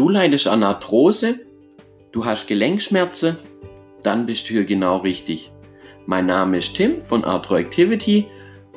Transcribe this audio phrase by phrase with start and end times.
[0.00, 1.40] Du leidest an Arthrose,
[2.10, 3.36] du hast Gelenkschmerzen,
[4.02, 5.52] dann bist du hier genau richtig.
[6.06, 8.26] Mein Name ist Tim von Arthroactivity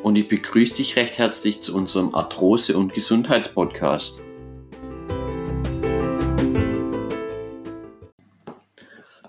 [0.04, 4.20] und ich begrüße dich recht herzlich zu unserem Arthrose- und Gesundheitspodcast.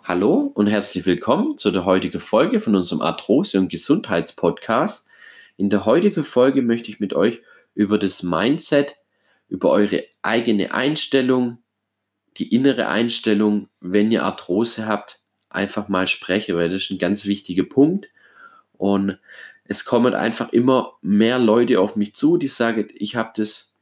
[0.03, 5.07] Hallo und herzlich willkommen zu der heutigen Folge von unserem Arthrose- und Gesundheitspodcast.
[5.57, 7.41] In der heutigen Folge möchte ich mit euch
[7.77, 8.97] über das Mindset,
[9.49, 11.59] über eure eigene Einstellung,
[12.37, 15.21] die innere Einstellung, wenn ihr Arthrose habt,
[15.51, 18.09] einfach mal spreche, weil das ist ein ganz wichtiger Punkt.
[18.77, 19.19] Und
[19.65, 23.77] es kommen einfach immer mehr Leute auf mich zu, die sagen, ich habe das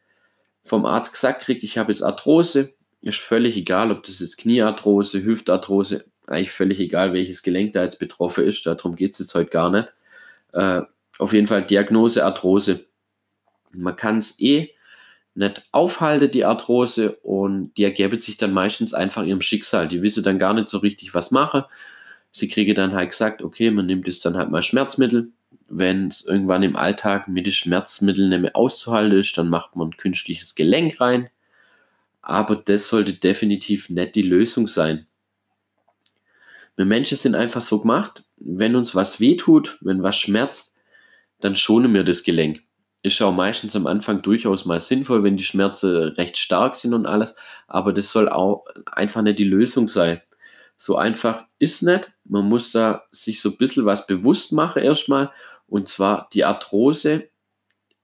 [0.64, 2.74] vom Arzt gesagt kriegt, ich habe jetzt Arthrose.
[3.00, 7.98] Ist völlig egal, ob das jetzt Kniearthrose, Hüftarthrose, eigentlich völlig egal, welches Gelenk da jetzt
[7.98, 8.64] betroffen ist.
[8.64, 9.88] Darum geht es jetzt heute gar nicht.
[10.52, 10.82] Äh,
[11.18, 12.84] auf jeden Fall Diagnose Arthrose.
[13.72, 14.70] Man kann es eh
[15.34, 19.88] nicht aufhalte, die Arthrose, und die ergäbe sich dann meistens einfach ihrem Schicksal.
[19.88, 21.66] Die wissen dann gar nicht so richtig, was mache.
[22.30, 25.32] Sie kriege dann halt gesagt, okay, man nimmt jetzt dann halt mal Schmerzmittel.
[25.68, 29.88] Wenn es irgendwann im Alltag mit den Schmerzmitteln nicht mehr auszuhalten ist, dann macht man
[29.88, 31.30] ein künstliches Gelenk rein.
[32.20, 35.06] Aber das sollte definitiv nicht die Lösung sein.
[36.76, 40.76] Wir Menschen sind einfach so gemacht, wenn uns was wehtut, wenn was schmerzt,
[41.40, 42.62] dann schonen wir das Gelenk
[43.02, 47.06] ist auch meistens am Anfang durchaus mal sinnvoll, wenn die Schmerzen recht stark sind und
[47.06, 47.34] alles,
[47.66, 50.20] aber das soll auch einfach nicht die Lösung sein.
[50.76, 52.12] So einfach ist nicht.
[52.24, 55.30] Man muss da sich so ein bisschen was bewusst machen erstmal.
[55.68, 57.28] Und zwar die Arthrose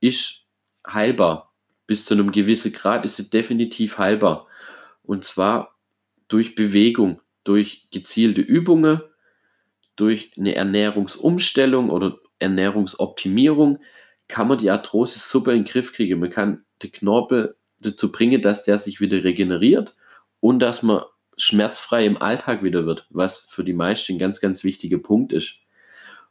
[0.00, 0.46] ist
[0.86, 1.52] heilbar.
[1.86, 4.46] Bis zu einem gewissen Grad ist sie definitiv heilbar.
[5.02, 5.76] Und zwar
[6.28, 9.00] durch Bewegung, durch gezielte Übungen,
[9.96, 13.80] durch eine Ernährungsumstellung oder Ernährungsoptimierung
[14.28, 16.20] kann man die Arthrose super in den Griff kriegen.
[16.20, 19.94] Man kann den Knorpel dazu bringen, dass der sich wieder regeneriert
[20.40, 21.02] und dass man
[21.36, 25.60] schmerzfrei im Alltag wieder wird, was für die meisten ein ganz, ganz wichtiger Punkt ist.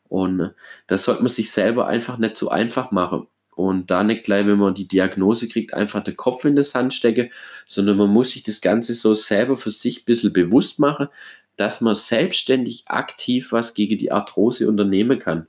[0.09, 0.53] Und
[0.87, 3.27] das sollte man sich selber einfach nicht so einfach machen.
[3.55, 6.93] Und da nicht gleich, wenn man die Diagnose kriegt, einfach den Kopf in das Hand
[6.93, 7.31] stecken,
[7.67, 11.07] sondern man muss sich das Ganze so selber für sich ein bisschen bewusst machen,
[11.55, 15.47] dass man selbstständig aktiv was gegen die Arthrose unternehmen kann.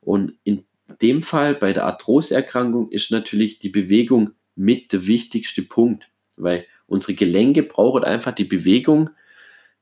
[0.00, 0.64] Und in
[1.00, 7.14] dem Fall bei der Arthroseerkrankung ist natürlich die Bewegung mit der wichtigste Punkt, weil unsere
[7.14, 9.10] Gelenke brauchen einfach die Bewegung,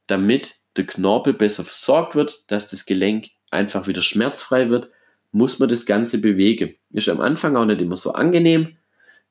[0.06, 4.91] damit der Knorpel besser versorgt wird, dass das Gelenk einfach wieder schmerzfrei wird,
[5.33, 6.75] muss man das Ganze bewegen.
[6.91, 8.77] Ist am Anfang auch nicht immer so angenehm.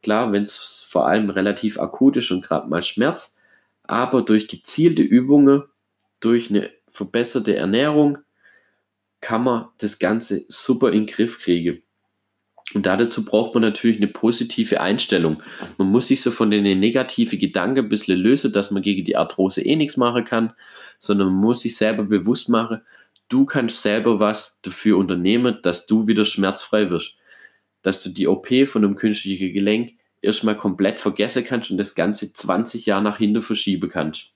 [0.01, 3.37] Klar, wenn es vor allem relativ akut ist und gerade mal Schmerz,
[3.83, 5.63] aber durch gezielte Übungen,
[6.19, 8.19] durch eine verbesserte Ernährung,
[9.25, 11.81] kann man das Ganze super in den Griff kriegen.
[12.75, 15.41] Und dazu braucht man natürlich eine positive Einstellung.
[15.79, 19.17] Man muss sich so von den negativen Gedanken ein bisschen lösen, dass man gegen die
[19.17, 20.53] Arthrose eh nichts machen kann,
[20.99, 22.81] sondern man muss sich selber bewusst machen,
[23.27, 27.17] du kannst selber was dafür unternehmen, dass du wieder schmerzfrei wirst.
[27.81, 32.31] Dass du die OP von einem künstlichen Gelenk erstmal komplett vergessen kannst und das Ganze
[32.31, 34.33] 20 Jahre nach hinten verschieben kannst.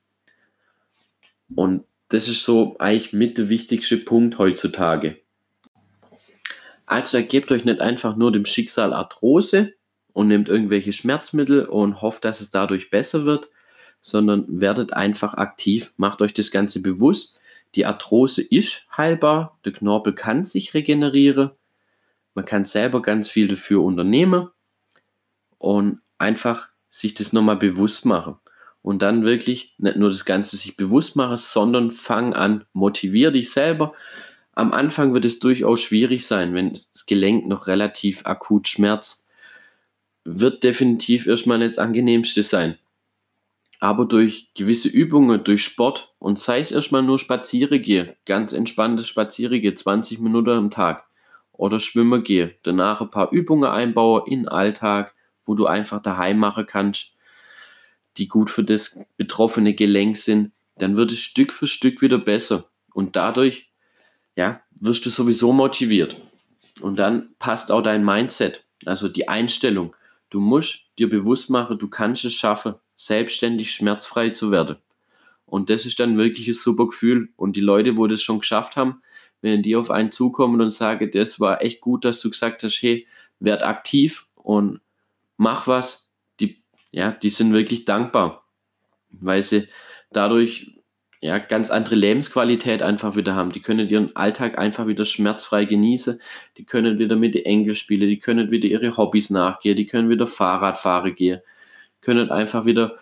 [1.53, 5.17] Und das ist so eigentlich mit der wichtigste Punkt heutzutage.
[6.85, 9.73] Also ergebt euch nicht einfach nur dem Schicksal Arthrose
[10.13, 13.49] und nehmt irgendwelche Schmerzmittel und hofft, dass es dadurch besser wird,
[14.01, 17.39] sondern werdet einfach aktiv, macht euch das Ganze bewusst.
[17.75, 21.51] Die Arthrose ist heilbar, der Knorpel kann sich regenerieren,
[22.33, 24.49] man kann selber ganz viel dafür unternehmen
[25.59, 28.37] und einfach sich das nochmal bewusst machen
[28.81, 33.51] und dann wirklich nicht nur das Ganze sich bewusst machen, sondern fang an, motivier dich
[33.51, 33.93] selber.
[34.53, 39.27] Am Anfang wird es durchaus schwierig sein, wenn das Gelenk noch relativ akut schmerzt.
[40.23, 42.77] Wird definitiv erstmal das angenehmste sein.
[43.79, 49.07] Aber durch gewisse Übungen, durch Sport und sei es erstmal nur Spazieren gehe, ganz entspanntes
[49.07, 51.05] Spazieren gehe, 20 Minuten am Tag
[51.53, 55.15] oder Schwimmen gehe, danach ein paar Übungen einbaue in den Alltag,
[55.45, 57.13] wo du einfach daheim machen kannst,
[58.17, 62.69] die gut für das betroffene Gelenk sind, dann wird es Stück für Stück wieder besser.
[62.93, 63.69] Und dadurch,
[64.35, 66.17] ja, wirst du sowieso motiviert.
[66.81, 69.95] Und dann passt auch dein Mindset, also die Einstellung.
[70.29, 74.77] Du musst dir bewusst machen, du kannst es schaffen, selbstständig schmerzfrei zu werden.
[75.45, 77.29] Und das ist dann wirklich ein super Gefühl.
[77.35, 79.01] Und die Leute, wo das schon geschafft haben,
[79.41, 82.81] wenn die auf einen zukommen und sagen, das war echt gut, dass du gesagt hast,
[82.81, 83.07] hey,
[83.39, 84.81] werd aktiv und
[85.37, 86.08] mach was,
[86.91, 88.45] ja, die sind wirklich dankbar,
[89.09, 89.67] weil sie
[90.11, 90.79] dadurch
[91.21, 93.51] ja, ganz andere Lebensqualität einfach wieder haben.
[93.51, 96.21] Die können ihren Alltag einfach wieder schmerzfrei genießen.
[96.57, 100.09] Die können wieder mit den Enkel spielen, die können wieder ihre Hobbys nachgehen, die können
[100.09, 101.41] wieder Fahrrad fahren gehen,
[102.01, 102.97] können einfach wieder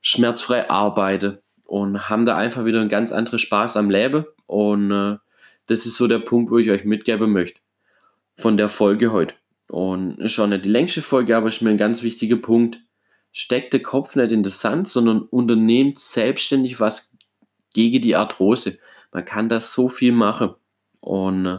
[0.00, 4.26] schmerzfrei arbeiten und haben da einfach wieder einen ganz anderen Spaß am Leben.
[4.46, 5.18] Und äh,
[5.66, 7.60] das ist so der Punkt, wo ich euch mitgeben möchte
[8.36, 9.34] von der Folge heute.
[9.68, 12.80] Und ist schon nicht die längste Folge, aber ist mir ein ganz wichtiger Punkt.
[13.32, 17.16] Steckt der Kopf nicht in den Sand, sondern unternehmt selbstständig was
[17.72, 18.78] gegen die Arthrose.
[19.12, 20.54] Man kann da so viel machen.
[21.00, 21.58] Und äh,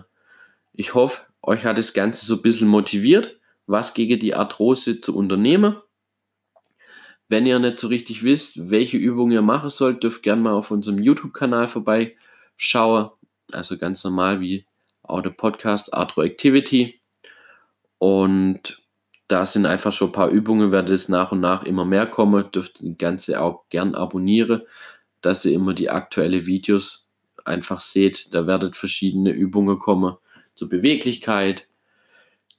[0.74, 5.16] ich hoffe, euch hat das Ganze so ein bisschen motiviert, was gegen die Arthrose zu
[5.16, 5.78] unternehmen.
[7.30, 10.70] Wenn ihr nicht so richtig wisst, welche Übungen ihr machen sollt, dürft gerne mal auf
[10.70, 13.10] unserem YouTube-Kanal vorbeischauen.
[13.52, 14.66] Also ganz normal wie
[15.04, 17.00] auch der Podcast Arthro Activity.
[17.98, 18.81] Und
[19.32, 22.52] da sind einfach schon ein paar Übungen, werde es nach und nach immer mehr kommen.
[22.52, 24.64] Dürft das Ganze auch gern abonnieren,
[25.22, 27.10] dass ihr immer die aktuellen Videos
[27.46, 28.34] einfach seht.
[28.34, 30.18] Da werden verschiedene Übungen kommen
[30.56, 31.68] zur Beweglichkeit,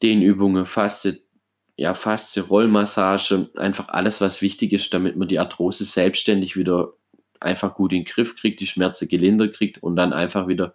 [0.03, 1.21] Dehnübungen, Faste,
[1.77, 6.95] ja, Faszie, Rollmassage, einfach alles, was wichtig ist, damit man die Arthrose selbstständig wieder
[7.39, 10.75] einfach gut in den Griff kriegt, die Schmerzen gelindert kriegt und dann einfach wieder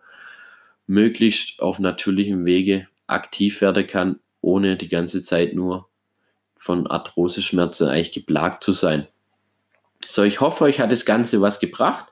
[0.86, 5.88] möglichst auf natürlichem Wege aktiv werden kann, ohne die ganze Zeit nur
[6.58, 9.08] von Arthrose-Schmerzen eigentlich geplagt zu sein.
[10.06, 12.08] So, ich hoffe, euch hat das Ganze was gebracht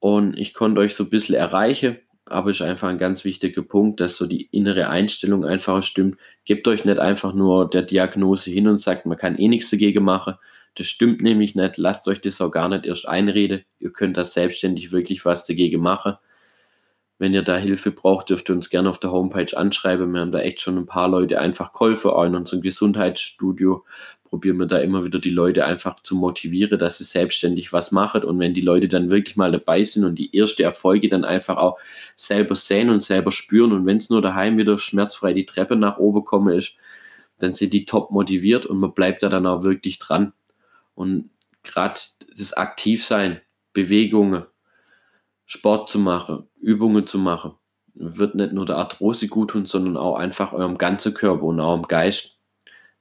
[0.00, 4.00] und ich konnte euch so ein bisschen erreichen aber ist einfach ein ganz wichtiger Punkt,
[4.00, 6.18] dass so die innere Einstellung einfach stimmt.
[6.44, 10.04] Gebt euch nicht einfach nur der Diagnose hin und sagt, man kann eh nichts dagegen
[10.04, 10.34] machen.
[10.76, 11.76] Das stimmt nämlich nicht.
[11.76, 13.64] Lasst euch das auch gar nicht erst einreden.
[13.78, 16.16] Ihr könnt da selbstständig wirklich was dagegen machen.
[17.18, 20.12] Wenn ihr da Hilfe braucht, dürft ihr uns gerne auf der Homepage anschreiben.
[20.12, 22.10] Wir haben da echt schon ein paar Leute einfach geholfen.
[22.10, 23.84] Auch in unserem Gesundheitsstudio
[24.24, 28.24] probieren wir da immer wieder die Leute einfach zu motivieren, dass sie selbstständig was machen.
[28.24, 31.56] Und wenn die Leute dann wirklich mal dabei sind und die erste Erfolge dann einfach
[31.56, 31.78] auch
[32.16, 35.98] selber sehen und selber spüren und wenn es nur daheim wieder schmerzfrei die Treppe nach
[35.98, 36.76] oben kommen ist,
[37.38, 40.32] dann sind die top motiviert und man bleibt da dann auch wirklich dran.
[40.96, 41.30] Und
[41.62, 42.00] gerade
[42.36, 43.40] das Aktivsein,
[43.72, 44.46] Bewegungen,
[45.46, 47.52] Sport zu machen, Übungen zu machen,
[47.94, 51.82] wird nicht nur der Arthrose gut tun, sondern auch einfach eurem ganzen Körper und im
[51.82, 52.38] Geist,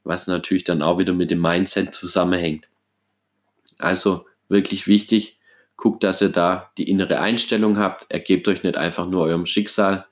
[0.03, 2.67] was natürlich dann auch wieder mit dem Mindset zusammenhängt.
[3.77, 5.39] Also wirklich wichtig,
[5.77, 10.05] guckt, dass ihr da die innere Einstellung habt, ergebt euch nicht einfach nur eurem Schicksal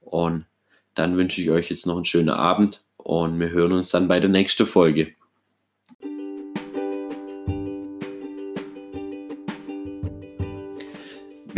[0.00, 0.46] und
[0.94, 4.20] dann wünsche ich euch jetzt noch einen schönen Abend und wir hören uns dann bei
[4.20, 5.14] der nächsten Folge.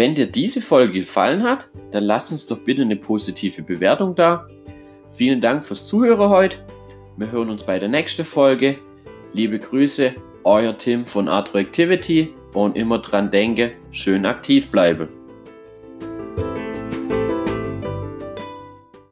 [0.00, 4.48] Wenn dir diese Folge gefallen hat, dann lass uns doch bitte eine positive Bewertung da.
[5.10, 6.56] Vielen Dank fürs Zuhören heute.
[7.18, 8.78] Wir hören uns bei der nächsten Folge.
[9.34, 10.14] Liebe Grüße,
[10.44, 15.06] euer Tim von Arthro Activity und immer dran denke, schön aktiv bleiben.